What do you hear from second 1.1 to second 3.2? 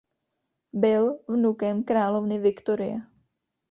vnukem královny Viktorie.